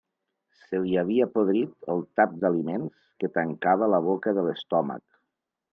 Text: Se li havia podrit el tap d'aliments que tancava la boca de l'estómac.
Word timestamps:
Se 0.69 0.79
li 0.85 0.95
havia 1.01 1.27
podrit 1.35 1.89
el 1.95 2.01
tap 2.21 2.33
d'aliments 2.45 3.07
que 3.21 3.33
tancava 3.39 3.95
la 3.97 4.05
boca 4.11 4.39
de 4.41 4.49
l'estómac. 4.51 5.07